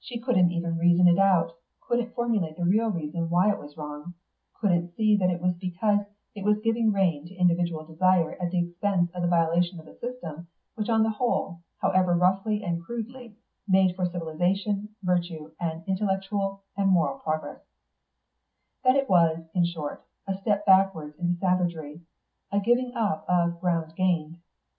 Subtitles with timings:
[0.00, 1.52] She couldn't even reason it out;
[1.86, 4.14] couldn't formulate the real reason why it was wrong;
[4.58, 5.98] couldn't see that it was because
[6.34, 9.98] it was giving rein to individual desire at the expense of the violation of a
[9.98, 13.36] system which on the whole, however roughly and crudely,
[13.68, 17.60] made for civilisation, virtue, and intellectual and moral progress;
[18.82, 22.00] that it was, in short, a step backwards into savagery,
[22.50, 24.38] a giving up of ground gained.